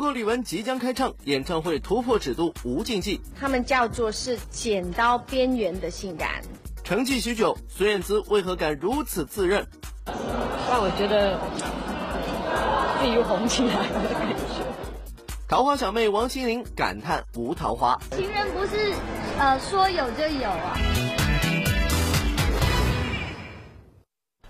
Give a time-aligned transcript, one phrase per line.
[0.00, 3.20] Coco 李玟即将开唱，演唱会突破尺度无禁忌。
[3.38, 6.40] 他们叫做是剪刀边缘的性感。
[6.82, 9.62] 沉寂许久，孙燕姿为何敢如此自认？
[10.06, 11.38] 让我觉得
[12.98, 14.64] 自己又红起来了的感觉。
[15.46, 18.00] 桃花小妹王心凌感叹无桃花。
[18.12, 18.94] 情人不是
[19.38, 21.19] 呃说有就有啊。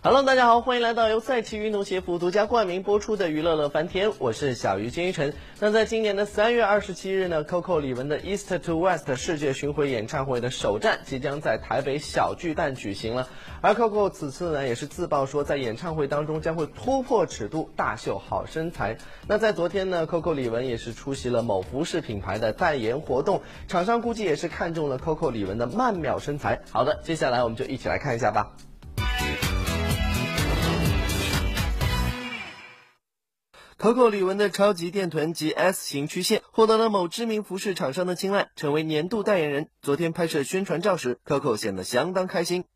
[0.02, 5.34] Hello，大家好，欢迎来到由赛奇运动鞋服独家冠名播出的娱乐乐翻天，我是小鱼金一晨。
[5.58, 13.28] 那在今年的三月二十七日呢，Coco 李玟的 East to West 世界巡回演唱会的首站即将在台北小巨蛋举行了。
[13.60, 18.96] 而 Coco 此次呢也是自曝说，在演唱会当中将会突破尺度，大秀好身材。
[19.26, 26.62] 那在昨天呢，Coco 李玟也是出席了某服饰品牌的代言活动，厂商估计也是看中了 Coco 李玟的曼妙身材。
[26.70, 28.50] 好的，接下来我们就一起来看一下吧。
[33.80, 39.68] Coco 李玟的超级电臀及 S 型曲线获得了某知名服饰厂商的青睐，成为年度代言人。
[39.80, 42.66] 昨天拍摄宣传照时，Coco 显得相当开心。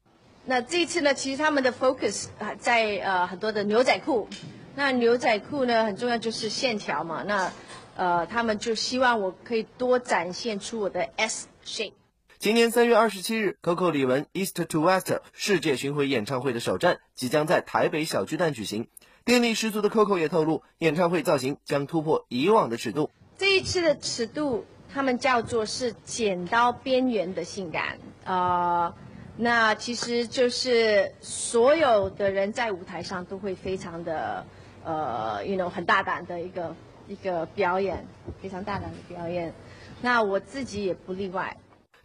[0.47, 4.31] 那这次呢，其实他们的 focus 啊，在呃很多的牛仔裤。
[4.77, 7.23] 那牛仔裤呢，很重要就是线条嘛。
[7.23, 7.53] 那
[7.97, 11.93] 呃，他们就希望我可以多展现出我的 S shape。
[12.39, 18.89] 今年三月二十七日，Coco 李玟 East to West 世界巡回演唱会的首站即将在台北小巨蛋举行。
[19.25, 23.11] 电力十足的 Coco 也透露，演唱会造型将突破以往的尺度。
[23.39, 28.95] 这一次的尺度，他们叫做是剪刀边缘的性感啊。
[29.39, 34.45] 那其实就是所有的人在舞台上都会非常的
[34.85, 36.77] 呃，you know，很大胆的一个
[37.09, 38.07] 一个表演，
[38.43, 39.55] 非常大胆的表演。
[40.03, 41.57] 那我自己也不例外。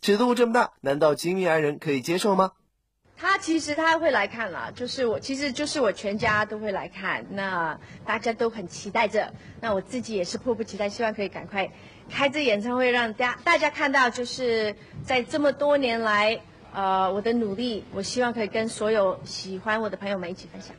[0.02, 2.54] 尺度这么大，难道亲密爱人可以接受吗？
[3.20, 11.70] 他其实他会来看了，就是我，其实就是我全家都会来看，那大家都很期待着，那我自己也是迫不及待，希望可以赶快
[12.10, 16.40] 开这演唱会，让大大家看到，就是在这么多年来，
[16.72, 20.74] 呃，我的努力，我希望可以跟所有喜欢我的朋友们一起分享。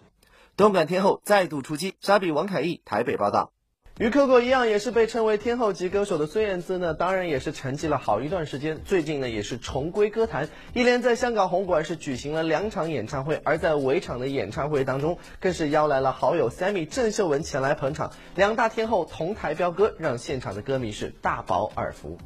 [0.56, 3.52] 动感天后再度出击，莎比王凯艺台北报道。
[4.00, 8.80] 与 Coco 一样，也是被称为天后级歌手的孙燕姿呢，当然也是沉寂了好一段时间。
[8.82, 22.16] 最近呢，也是重归歌坛，一连在香港红馆是举行了两场演唱会，而在围场的演唱会当中，更是邀来了好友 Sammy 郑秀文前来捧场，两大天后同台飙歌，让现场的歌迷是大饱耳福。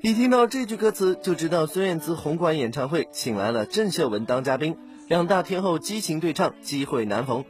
[0.00, 4.76] 一听到这句歌词，就知道孙燕姿红馆演唱会请来了郑秀文当嘉宾，
[5.08, 7.44] 两大天后激情对唱，机会难逢。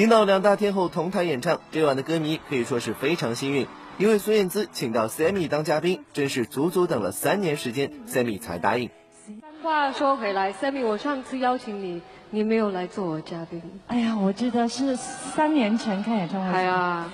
[0.00, 3.66] 听到两大天后同台演唱，这晚的歌迷可以说是非常幸运，
[3.98, 8.88] 因为孙燕姿请到 Sammy 当嘉宾，真是足足等了三年时间，Sammy 才答应。
[9.62, 12.00] 话说回来，Sammy，我上次邀请你，
[12.30, 13.60] 你没有来做我嘉宾。
[13.88, 16.50] 哎呀，我记得是三年前看演唱会。
[16.50, 17.04] 哎呀，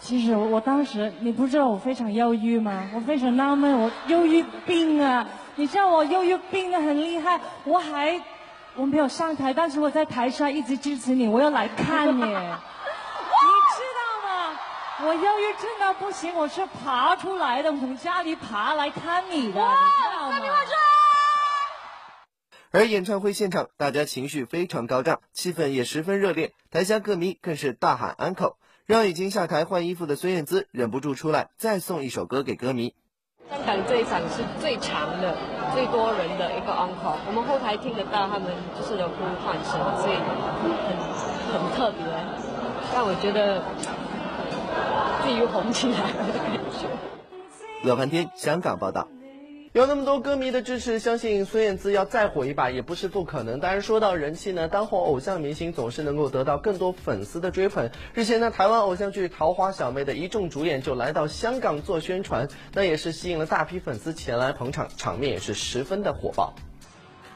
[0.00, 2.88] 其实我当时，你不知道我非常忧郁吗？
[2.94, 5.28] 我非常纳闷，我忧郁病啊！
[5.56, 8.18] 你知道我忧郁病的很厉害，我还
[8.76, 12.20] 我没有上台，但是我在台上一直支持你，我要来看你。
[12.24, 12.40] 你知道
[14.24, 14.58] 吗？
[15.04, 19.60] 我忧郁症到不行，我是爬出来的，从家里爬来看你的，你知
[20.16, 20.36] 道吗？
[22.72, 28.56] 而演唱会现场，大家情绪非常高涨，气氛也十分热烈，台下歌迷更是大喊 uncle，，
[28.86, 32.92] 让已经下台换衣服的孙燕姿忍不住出来再送一首歌给歌迷。
[33.48, 35.36] 香港这一场是最长的、
[35.74, 38.46] 最多人的一个 uncle，我们后台听得到他们
[38.78, 40.70] 就是有呼唤声，所以很
[41.52, 42.06] 很特别，
[42.94, 43.60] 但我觉得
[45.20, 46.86] 自己又红起来了的感觉。
[47.82, 49.08] 乐翻天，香港报道。
[49.74, 53.58] 有那么多歌迷的支持，相信孙燕姿要再火一把也不是不可能。
[53.58, 57.90] 当然，说到人气呢，当红偶像明星总是能够得到更多粉丝的追捧。
[58.14, 66.54] 日前呢，台湾偶像剧《桃花小妹》的一众主演就来到香港做宣传，那也是吸引了大批粉丝前来捧场，场面也是十分的火爆。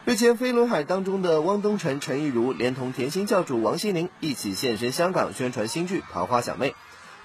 [0.05, 6.71] 日前，飞轮海当中的汪东城、陈亦儒连同甜心教主王心凌一起现身香港宣传新剧《桃花小妹》，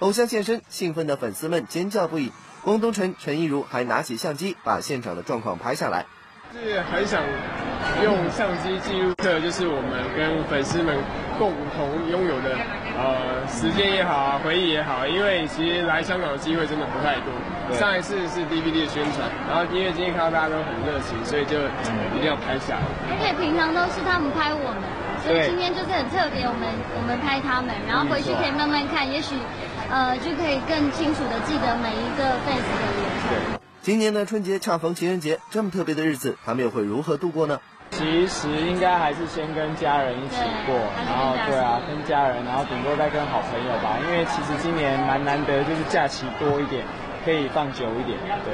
[0.00, 2.32] 偶像现身，兴奋的粉丝们尖叫不已。
[2.64, 6.06] 汪东城、陈亦如还拿起相机把现场的状况拍下来。
[6.54, 7.20] 是很想
[8.02, 10.96] 用相机记录这，就是我们跟粉丝们
[11.36, 12.56] 共同拥有的
[12.96, 15.06] 呃时间也好啊，回忆也好。
[15.06, 17.28] 因为其实来香港的机会真的不太多。
[17.76, 21.58] 上一次是 DVD 的宣传，然后因为今天看到大家都很热情，所以就
[22.16, 22.86] 一定要拍下来。
[23.10, 24.80] 而且平常都是他们拍我们，
[25.20, 26.64] 所以今天就是很特别，我们
[26.96, 29.34] 我们拍他们，然后回去可以慢慢看，也许
[29.94, 33.60] 呃就可以更清楚的记得每一个 fans 的脸。
[33.80, 37.60] 今年的春节恰逢情人节，这么特别的日子，他们又会如何度过呢？
[37.92, 40.74] 其实应该还是先跟家人一起过，
[41.06, 43.94] 然后对啊，跟家人，然后顶多再跟好朋友吧。
[44.02, 46.82] 因为其实今年蛮难得，就是假期多一点，
[47.24, 48.18] 可以放久一点。
[48.42, 48.50] 对，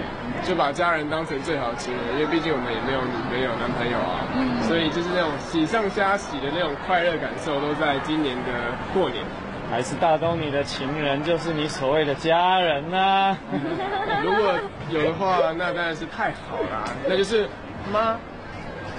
[0.47, 9.25] 就把家人当成最好的亲人，因为毕竟我们也没有女朋友、男朋友啊，嗯所以就是那种喜上加喜的那种快乐感受，都在今年的过年。
[9.71, 13.39] 还是大东，你的情人就是你所谓的家人呐。
[14.25, 14.59] 如果
[14.91, 16.93] 有的话，那当然是太好了。
[17.09, 17.49] 那就是
[17.93, 18.19] 妈，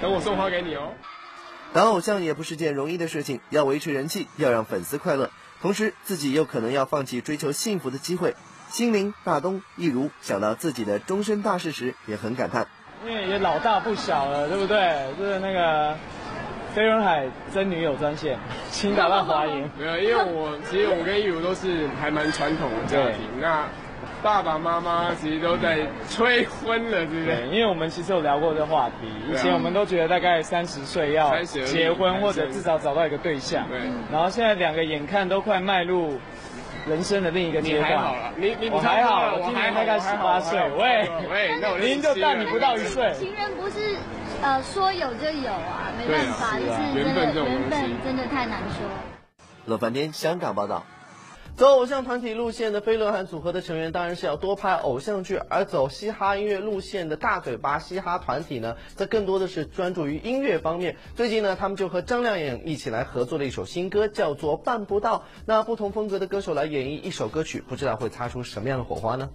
[0.01, 0.93] 等我送花给你哦。
[1.73, 5.29] 当偶像也不是件容易的事情，要维持人气，要让粉丝快乐，
[5.61, 8.35] 同时自己又可能要放弃追求幸福的机会。
[8.69, 12.65] 心灵大东亦如想到自己的终身大事时，也很感叹。
[13.05, 15.13] 因为也老大不小了，对不对？
[15.19, 15.97] 就是那个。
[16.73, 18.37] 飞轮海真女友专线，
[18.71, 19.69] 请打到华营。
[19.77, 23.27] 没有，因为我其实我跟玉茹都是还蛮传统的家庭。
[23.39, 23.65] 那
[24.23, 27.47] 爸爸妈妈其实都在催婚了，对不对？
[27.51, 29.07] 因为我们其实有聊过这话题。
[29.31, 33.67] 以前我们都觉得大概三十岁要结婚，或者至少找到一个对象。
[33.67, 33.79] 对。
[34.11, 36.19] 然后现在两个眼看都快迈入
[36.87, 37.89] 人生的另一个阶段。
[37.89, 40.59] 你还好了，你你我还好，我今年大概十八岁。
[40.77, 43.11] 喂喂，那我您就大你不到一岁。
[43.13, 43.97] 情人不是。
[44.43, 48.89] 呃，说有就有啊，没办法，就是缘分缘分真的太难说。
[49.67, 50.83] 乐翻天香港报道，
[51.55, 60.97] 走偶像团体路线的飞轮海组合的成员当然是要多拍偶像剧，而走嘻哈音乐路线的大嘴巴嘻哈团体呢，则更多的是专注于音乐方面。
[61.15, 65.19] 最近呢，他们就和张靓颖一起来合作了一首新歌，叫做《办不到》。
[65.45, 69.29] 那不同风格的歌手来演绎一首歌曲，不知道会擦出什么样的火花呢？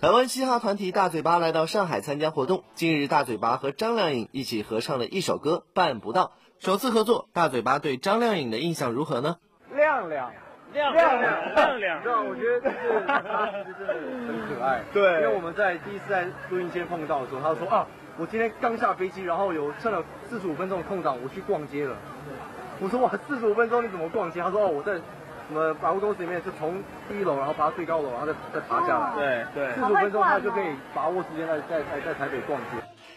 [0.00, 2.62] 台湾嘻哈团体大嘴巴来到上海参加活动。
[2.74, 6.26] 近日，大嘴巴和张靓颖一起合唱了一首歌《办不到》。
[6.64, 9.38] 首次合作，大嘴巴对张靓颖的印象如何呢？
[9.74, 10.30] 亮亮，
[10.72, 13.94] 亮亮，亮亮，我觉得就是他其实真的
[14.28, 14.84] 很可爱。
[14.92, 17.84] 对，因为我们在第一次在录音间碰到的时候，他说啊，
[18.18, 21.96] 我今天刚下飞机，然后有趁了四十五分钟的空档，我去逛街了。
[22.80, 24.40] 我说哇，四十五分钟你怎么逛街？
[24.40, 25.00] 他说哦，我在。
[25.48, 29.14] 什么百货公司里面就从第一楼，然后爬到最高楼，然后再再爬下来。
[29.14, 32.66] 对对，四十分钟他就可以把握时间在在在在台北逛街。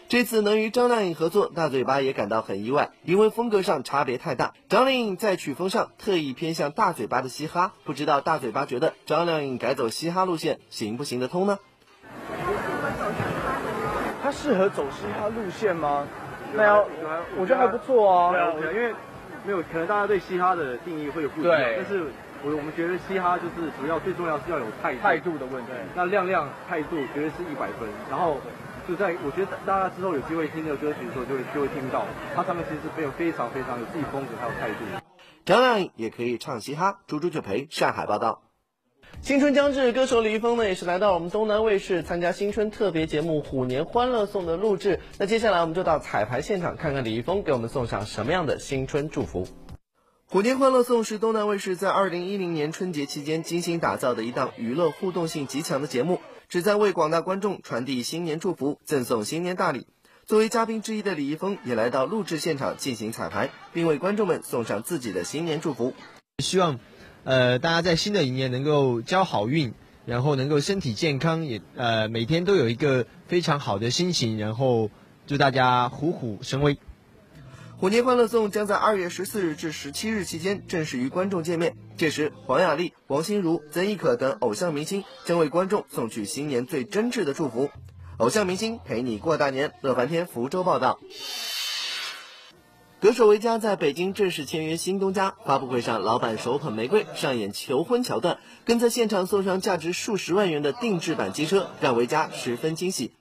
[0.07, 4.54] 这次能与张靓颖合作，大嘴巴也感到很意外，因为风格上差别太大。
[4.69, 11.60] 张靓颖在曲风上特意偏向大嘴巴的嘻哈，不知道大嘴巴觉得张靓颖改走嘻哈路线行不行得通呢？
[14.24, 16.07] 他适合走嘻哈路线吗？
[16.54, 16.86] 那要
[17.38, 18.31] 我觉得还不错啊。
[18.31, 18.94] 对啊，因为。
[19.45, 22.03] 没有，可能大家对嘻哈的定义会有不一样，但是
[22.43, 25.71] 我我们觉得嘻哈就是主要最重要是要有态态度的问题。
[25.95, 28.38] 那亮亮态度绝对是一百分，然后
[28.88, 32.05] 就在我觉得大家之后有机会听这个歌曲的时候，就会就会听到
[32.36, 34.75] 他上面其实是非常非常非常有自己风格还有态度。
[35.43, 38.43] 张靓颖也可以唱嘻哈，猪猪就陪上海报道。
[39.20, 45.00] 新春将至，歌手李易峰呢也是来到我们东南卫视参加新春特别节目《虎年欢乐颂》的录制。
[45.20, 49.46] 那接下来我们就到彩排现场看看李易峰给我们送上什么样的新春祝福。
[50.25, 59.86] 《虎年欢乐颂》是东南卫视在二零一零年春节期间精心打造的一档娱乐互动性极强的节目，旨在为广大观众传递新年祝福，赠送新年大礼。
[60.25, 65.94] 作为嘉宾之一的李易峰也来到录制现场进行彩排，并为观众们送上自己的新年祝福，
[66.39, 66.80] 希望。
[67.24, 69.74] 呃，大家在新的一年能够交好运，
[70.06, 74.90] 然后能够身体健康，也呃每天都有一个非常好的心情，然后
[75.28, 76.78] 祝大家虎虎生威。
[77.78, 87.70] 虎年欢乐颂将在二月十四日至十七日期间正式与观众见面，届时黄雅莉、王心如、曾轶可等偶像明星将为观众送去新年最真挚的祝福。
[88.18, 91.00] 偶像明星陪你过大年，乐翻天福州报道。
[93.01, 103.13] 歌手维嘉在北京正式签约新东家，发布会上，老板手捧玫瑰上演求婚桥段，更在现场送上价值数十万元的定制版机车，让维嘉十分惊喜。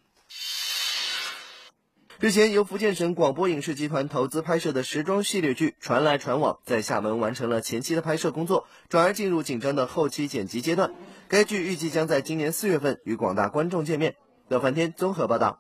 [2.18, 10.92] 日前，由福建省广播影视集团投资拍摄的时装系列剧《传来传往》在厦门完成了前期的拍摄工作，转而进入紧张的后期剪辑阶段。
[11.26, 14.16] 该剧预计将在今年四月份与广大观众见面。
[14.49, 15.58] 乐翻天综合报道。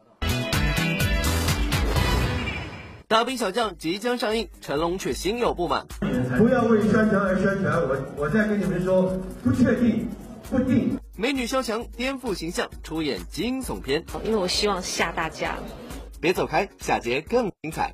[3.10, 5.84] 大兵小将即将上映，成龙却心有不满。
[6.38, 10.08] 不要为宣传而宣传，我我再跟你们说，不确定，
[10.48, 10.96] 不定。
[11.16, 14.04] 美女肖强颠覆形象，出演惊悚片。
[14.24, 15.56] 因为我希望吓大家。
[16.20, 17.92] 别走开，下节更精彩。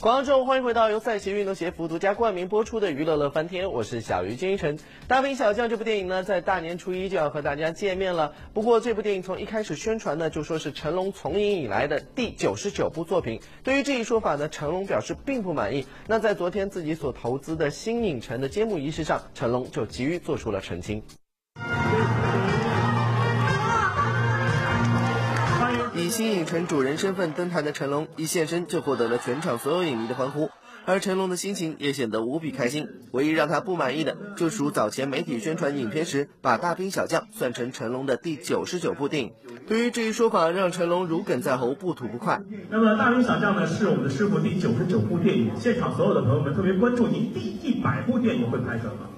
[0.00, 4.78] 广告之后，欢迎回到由赛奇运动鞋服独家冠名播出的《娱乐乐翻天》，我是小鱼金一晨。
[5.08, 8.32] 《大兵小将》这部电影呢，在大年初一就要和大家见面了。
[8.54, 13.40] 不过，这部电影从一开始宣传呢，就说是成龙从影以来的第九十九部作品。
[13.64, 15.84] 对于这一说法呢，成龙表示并不满意。
[16.06, 21.02] 那在昨天自己所投资的新影城的揭幕仪式上，成龙就急于做出了澄清。
[26.08, 30.48] 以新影城主人身份登台的成龙一现身就获得了全场所有影迷的欢呼，
[30.86, 32.88] 而成龙的心情也显得无比开心。
[33.10, 39.32] 唯一让他不满意的，就属早前媒体宣传影片时把《大兵小将》算成成龙的第九十九部电影。
[39.66, 42.40] 对于这一说法，让成龙如鲠在喉，不吐不快。
[42.70, 45.50] 那么《大兵小将》呢，是我们的师傅第九十九部电影。
[45.60, 49.10] 现场所有的朋友们特别关注您第一百部电影会拍什么？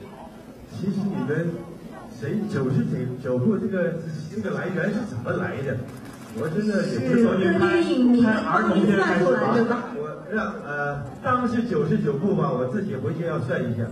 [0.77, 1.55] 其实你们
[2.21, 3.95] 谁九十九九部这个
[4.35, 5.79] 这个来源是怎么来的？
[6.39, 9.25] 我真的也不是说拍拍儿童片开始
[9.65, 13.83] 吧，我让呃，当时九十九部吧，我自己回去要算一下。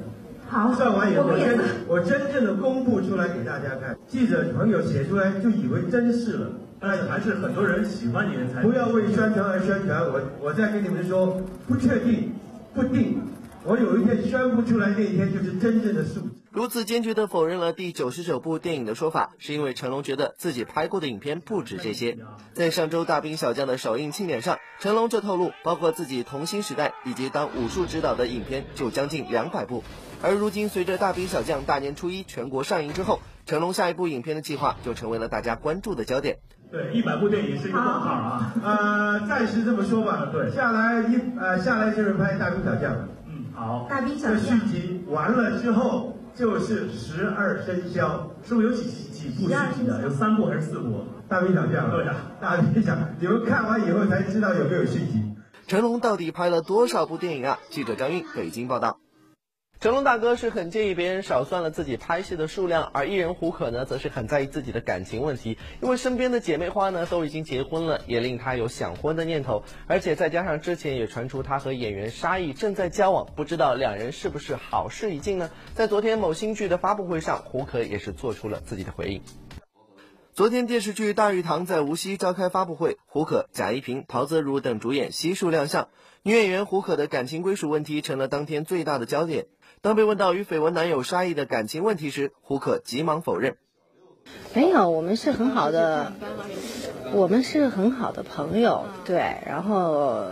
[0.48, 6.46] 好，算完以后真我真正的公布出来给大家看，记者朋友写出来就以为真是了，
[6.80, 8.62] 但还是很多人喜欢你们才。
[8.62, 12.32] 不要为宣传而宣传，我我再跟你们说，不确定，
[12.72, 13.20] 不定。
[13.68, 16.30] 我有一天宣布出来那一天就是真正的数字。
[16.50, 22.16] 如此坚决地否认了第九十九部电影的说法，是因为成龙觉得自己拍过的影片不止这些。
[22.54, 29.84] 在上周《大兵小将》的首映庆典上，成龙就透露，包括自己童星时代以及当武术指导的影片就将近两百部。
[30.22, 36.38] 而如今，随着《大兵小将》大年初一全国上映之后，成龙下一部影片的计划就成为了大家关注的焦点。
[36.72, 38.54] 对，一百部电影是一个问号啊。
[38.64, 40.30] 呃，暂时这么说吧。
[40.32, 42.94] 对，下来一呃下来就是拍《大兵小将》。
[43.58, 50.00] 好，大兵小将续集完了之后就是十二生肖，是不是有几几部续集的？
[50.00, 51.02] 有三部还是四部？
[51.28, 55.34] 大兵小将，对的，大兵小将，你们看完以后才知道有没有续集。
[55.66, 57.58] 成龙到底拍了多少部电影啊？
[57.68, 59.00] 记者张韵北京报道。
[59.80, 69.62] 成龙大哥是很介意别人少算了自己拍戏的数量，而艺人胡可呢，则是很在意自己的感情问题，因为身边的姐妹花呢都已经结婚了，也令他有想婚的念头。
[69.86, 75.48] 而且再加上之前也传出他和演员沙溢正在交往，不知道两人是不是好事已尽呢？
[75.74, 79.22] 在昨天某新剧的发布会上，胡可也是做出了自己的回应。
[80.32, 85.88] 昨天电视剧《大鱼堂》在无锡召开发布会，胡可、贾一平、陶泽如等主演悉数亮相，
[86.22, 89.46] 女演员胡可的感情归属问题成了当天最大的焦点。
[89.80, 93.56] 当被问到与绯闻男友沙溢的感情问题时，胡可急忙否认
[94.54, 96.12] ：“没有，我们是很好的，
[97.12, 98.86] 我们是很好的朋友。
[99.04, 100.26] 对，然后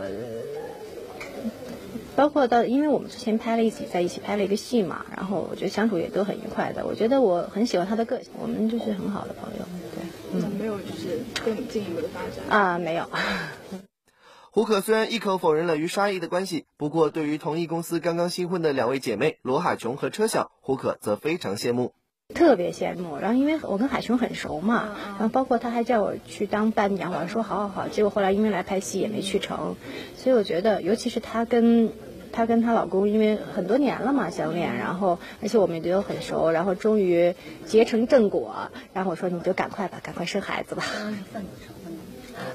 [2.17, 6.85] 包括到，因为我们之前拍了一起在一起拍了一个戏嘛，然后我觉得相处也都很愉快的。
[6.85, 9.65] 我觉得我很喜欢他的个性，我们就是很好的朋友。
[9.95, 13.09] 对，嗯，没有就是更进一步的发展啊，没有。”
[14.57, 21.93] 胡可虽然一口否认了与沙溢的关系，不过对于同一公司刚刚新婚的两位姐妹罗海琼和车晓，胡可则非常羡慕，
[22.35, 23.19] 特别羡慕。
[23.19, 27.89] 然后因为我跟海琼很熟嘛，然后包括他还叫我去当伴娘，我说好好好。
[27.89, 29.77] 结果后来因为来拍戏也没去成，
[30.17, 31.93] 所以我觉得，尤其是她跟
[32.33, 37.35] 她跟她老公，因为很多年了嘛相恋，然后而且我们也都很熟，然后终于
[37.67, 38.71] 结成正果。
[38.95, 40.83] 然后我说你就赶快吧，赶快生孩子吧。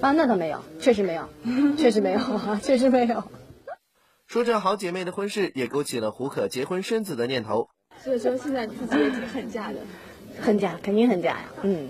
[0.01, 1.27] 啊，那倒没有，确实没有，
[1.77, 2.19] 确实没有，
[2.61, 3.23] 确实没有。
[4.27, 7.69] 说着好姐妹的婚事，也勾起了胡可结婚生子的念头。
[8.03, 9.79] 所以说现在自己也挺恨嫁的，
[10.41, 11.45] 恨嫁肯定恨嫁呀。
[11.63, 11.89] 嗯，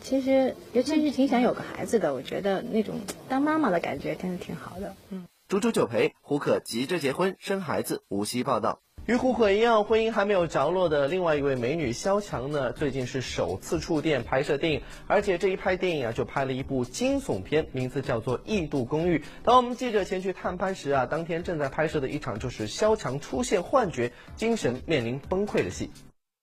[0.00, 4.94] 其实尤其是挺想有个孩子的，我觉得那种当妈妈的感觉真的挺好的。
[5.10, 5.26] 嗯。
[5.48, 8.04] 煮煮酒陪，胡可急着结婚生孩子。
[8.08, 8.80] 无锡报道。
[9.04, 19.18] 与胡可一样，婚姻还没有着落的另外一位美女萧蔷呢，最近是首次触电拍摄电影，而且这一拍电影啊，就拍了一部惊悚片，名字叫做《异度公寓》。
[19.42, 25.90] 当我们记者前去探班时啊，当天正在拍摄的一场就是萧蔷出现幻觉、精神面临崩溃的戏。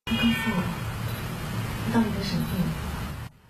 [0.07, 0.63] 告诉我，
[1.87, 2.61] 你到底是什么病？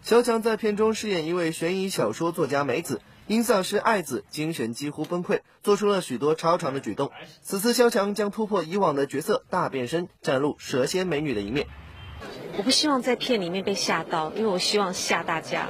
[0.04, 3.02] 萧蔷在片中饰演一位悬疑小说作家梅子。
[3.30, 7.12] 因丧失爱子，精神几乎崩溃，做出了许多超常的举动。
[7.44, 11.68] 此次萧蔷将突破以往的角色，大变身，展露蛇蝎美女的一面。
[12.58, 15.70] 我不希望在片里面被吓到，因为我希望吓大家。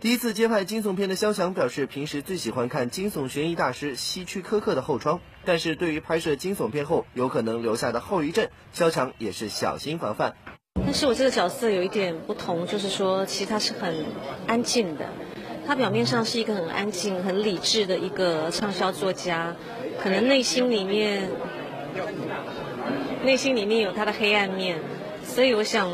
[0.00, 10.34] 第一次接拍惊悚片的萧蔷表示，平时最喜欢看惊悚悬疑大师希区柯克的《后窗》，但是对于拍摄惊悚片后有可能留下的后遗症，萧蔷也是小心防范。
[10.76, 14.06] 但是我这个角色有一点不同，就是说其实他是很
[14.46, 15.10] 安静的。
[15.66, 19.56] 他表面上是一个很安静、很理智的一个畅销作家，
[19.98, 21.30] 可能内心里面，
[23.24, 24.78] 内心里面有他的黑暗面，
[25.24, 25.90] 所以我想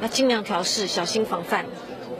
[0.00, 1.66] 要尽量调试，小心防范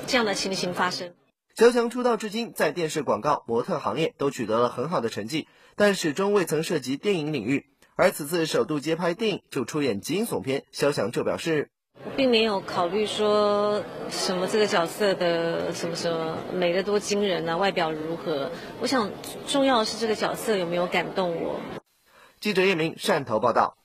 [0.07, 1.15] 这样的情形发生。
[1.55, 7.67] 小强出道至今，在电视广告、模特行业都取得了很好的成绩，但始终未曾涉及电影领域。
[7.95, 11.71] 而此次首度接拍电影，就出演惊悚片，肖翔就表示。
[12.17, 18.51] 并没有考虑说什么这个角色的什么什么美得多惊人啊，外表如何？
[18.81, 19.11] 我想
[19.47, 21.61] 重要的是这个角色有没有感动我。
[22.41, 23.77] 记者叶明汕头报道。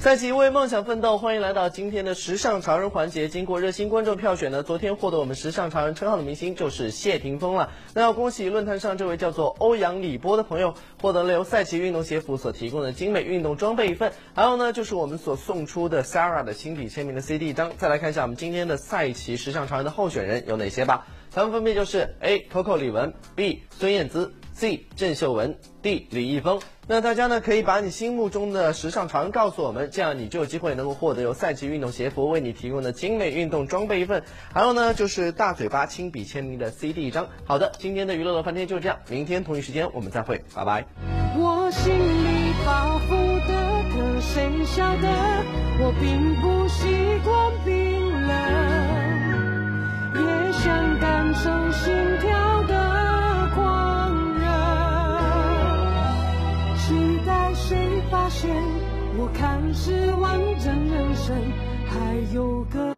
[0.00, 3.28] 赛季为梦想奋斗，欢迎来到今天的时尚潮人环节。
[3.28, 7.70] 经过热心观众票选呢，昨天获得我们时尚潮人称号的明星就是谢霆锋了。
[7.92, 14.10] 那要恭喜论坛上这位叫做欧阳李波的朋友，获得了由赛奇运动鞋服所提供的精美运动装备一份。
[14.34, 17.70] 还有呢，就是我们所送出的 Sara 的亲笔签名的 CD 一张。
[17.76, 21.06] 再来看一下我们今天的赛奇时尚潮人的候选人有哪些吧。
[21.30, 24.32] 他们分别就是 A Coco 李玟，B 孙燕姿。
[24.52, 26.60] c 郑秀文 d 李易峰。
[26.86, 34.22] 那大家呢可以把你心目中的时尚潮人告诉我们这样你就有机会能够获得由赛季运动鞋服为你提供的精美运动装备一份。
[34.52, 37.28] 还有呢就是大嘴巴亲笔签名的 cd 一张。
[37.44, 40.84] 好的今天的娱乐乐翻天就这样明天同一时间我们再会拜拜。
[41.38, 43.16] 我心里保护
[43.48, 45.08] 的可谁晓得
[45.80, 46.86] 我并不习
[47.24, 49.10] 惯冰冷。
[50.14, 52.49] 也想感受心跳
[59.18, 61.36] 我看是完整人生
[61.86, 62.96] 还有个